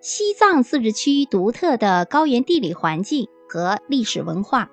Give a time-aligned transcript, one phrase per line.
[0.00, 4.70] 西藏自治区独特的高原地理环境和历史文化，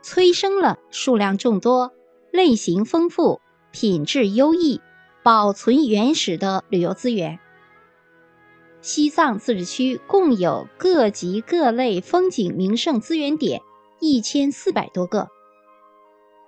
[0.00, 1.92] 催生了数量众多、
[2.32, 4.80] 类型丰富、品质优异、
[5.22, 7.38] 保存原始的旅游资源。
[8.80, 13.60] 西藏自治区共有各级各类风景名胜资源点
[14.00, 15.28] 一千四百多个，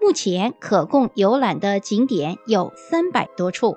[0.01, 3.77] 目前可供游览的景点有三百多处。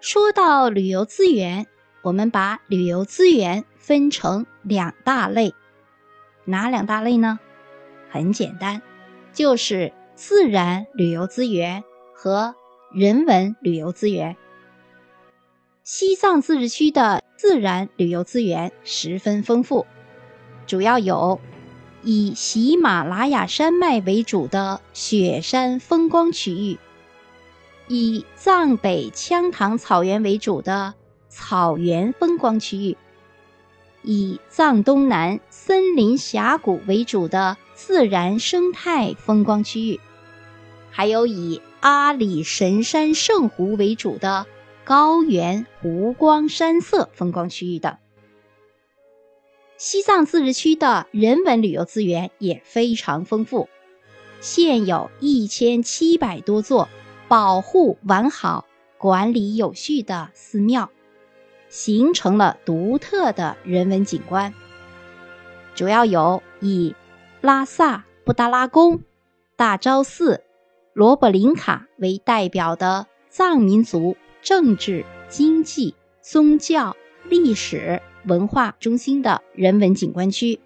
[0.00, 1.66] 说到旅游资源，
[2.08, 5.52] 我们把旅游资源分成两大类，
[6.46, 7.38] 哪两大类呢？
[8.08, 8.80] 很简单，
[9.34, 11.84] 就是自然旅游资源
[12.14, 12.54] 和
[12.94, 14.38] 人文旅游资源。
[15.82, 19.86] 西藏自治区的自然旅游资源十分丰富，
[20.66, 21.38] 主要有
[22.02, 26.78] 以喜马拉雅山脉为主的雪山风光区域，
[27.86, 30.94] 以藏北羌塘草原为主的
[31.38, 32.96] 草原风光区域，
[34.02, 40.00] 以藏东南森林峡谷为主的自然生态风光区域，
[40.90, 44.46] 还有以阿里神山圣湖为主的。
[44.84, 47.98] 高原湖光山色风光区域等，
[49.76, 53.68] 西藏自治区的人文旅游资源也非常丰富，
[54.40, 56.88] 现有一千七百多座
[57.28, 58.64] 保护完好、
[58.96, 60.90] 管理有序的寺庙，
[61.68, 64.52] 形成了独特的人文景观。
[65.74, 66.94] 主要有以
[67.40, 69.00] 拉萨布达拉宫、
[69.56, 70.42] 大昭寺、
[70.92, 74.16] 罗布林卡为代表的藏民族。
[74.40, 80.60] 政治、经济、宗教、历史文化中心的人文景观区，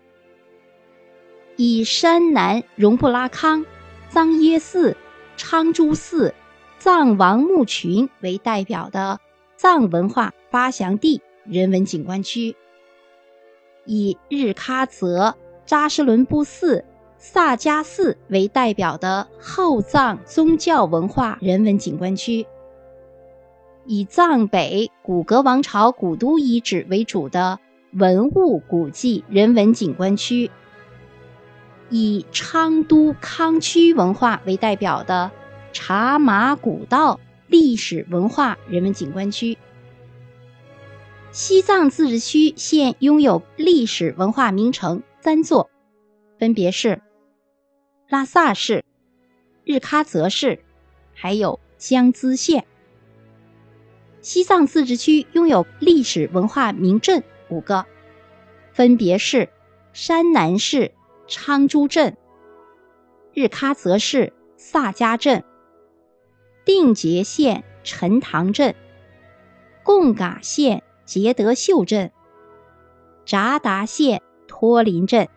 [1.57, 3.65] 以山南荣布拉康、
[4.11, 4.95] 藏耶寺、
[5.39, 6.35] 昌珠寺、
[6.79, 9.21] 藏王墓群为代表的
[9.63, 12.57] 藏文化发祥地人文景观区，
[13.85, 16.85] 以日喀则扎什伦布寺、
[17.17, 22.45] 萨迦寺为代表的后藏宗教文化人文景观区。
[23.87, 27.61] 以藏北古格王朝古都遗址为主的
[27.93, 30.51] 文物古迹人文景观区，
[31.89, 35.31] 以昌都康区文化为代表的
[35.73, 39.59] 茶马古道历史文化人文景观区。
[41.31, 45.71] 西藏自治区现拥有历史文化名城三座，
[46.39, 47.01] 分别是
[48.09, 48.85] 拉萨市、
[49.65, 50.63] 日喀则市，
[51.15, 52.67] 还有江孜县。
[54.21, 57.87] 西藏自治区拥有历史文化名镇五个，
[58.73, 59.49] 分别是
[59.93, 60.93] 山南市
[61.27, 62.17] 昌珠镇、
[63.33, 65.43] 日喀则市萨迦镇、
[66.65, 68.75] 定结县陈塘镇、
[69.83, 72.13] 贡嘎县杰德秀镇、
[73.25, 75.29] 扎达县托林镇。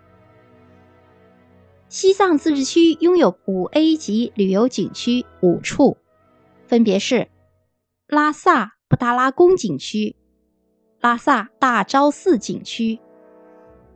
[1.90, 5.97] 西藏自治区拥有五 A 级旅游景区五处，
[6.68, 7.28] 分别是
[8.07, 8.74] 拉萨。
[8.88, 10.16] 布达拉宫景区、
[11.02, 13.00] 拉萨大昭寺景区、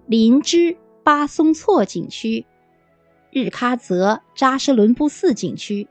[0.07, 2.47] 林芝巴松措景区、
[3.31, 5.87] 日喀则扎什伦布寺景区、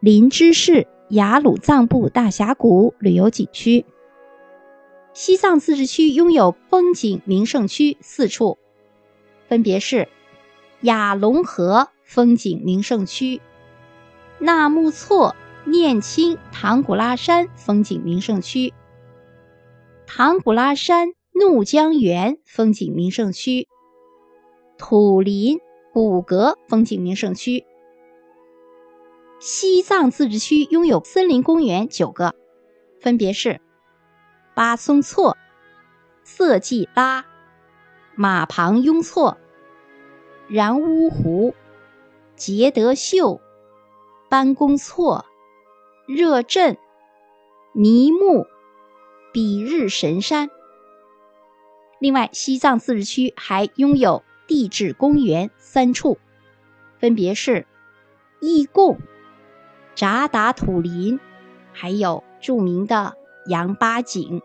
[0.00, 3.84] 林芝市雅鲁藏布大峡谷旅游景区。
[5.14, 8.58] 西藏自治区拥有风景名胜区四处，
[9.48, 10.08] 分别是
[10.82, 13.40] 雅龙河风景名胜区、
[14.38, 15.34] 纳木错。
[15.68, 18.72] 念青唐古拉山风景名胜区、
[20.06, 23.66] 唐古拉山怒江源风景名胜区、
[24.78, 25.58] 土林
[25.92, 27.64] 古格风景名胜区。
[29.38, 32.34] 西藏自治区拥有森林公园九个，
[33.00, 33.60] 分别是
[34.54, 35.36] 巴松措、
[36.24, 37.26] 色季拉、
[38.14, 39.36] 马旁雍措、
[40.48, 41.54] 然乌湖、
[42.34, 43.40] 杰德秀、
[44.30, 45.26] 班公措。
[46.08, 46.78] 热镇、
[47.72, 48.46] 尼木、
[49.32, 50.50] 比日神山。
[51.98, 56.16] 另外，西藏自治区还拥有地质公园三处，
[57.00, 57.66] 分别是
[58.40, 59.00] 义贡、
[59.96, 61.18] 扎达土林，
[61.72, 63.16] 还有著名的
[63.48, 64.40] 羊八井。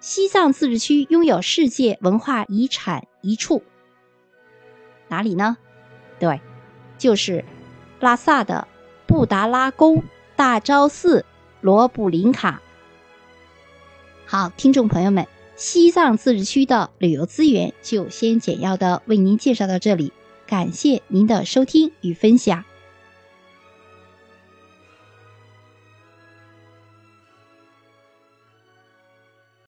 [0.00, 3.62] 西藏自治区拥有世界文化遗产一处，
[5.08, 5.58] 哪里呢？
[6.18, 6.40] 对，
[6.96, 7.44] 就是
[8.00, 8.66] 拉萨的。
[9.08, 10.04] 布达拉宫、
[10.36, 11.24] 大昭寺、
[11.62, 12.60] 罗布林卡。
[14.26, 15.26] 好，听众朋友们，
[15.56, 20.12] 西藏自治区的旅游资源就先简要的为您介绍到这里，
[20.46, 22.64] 感谢您的收听与分享。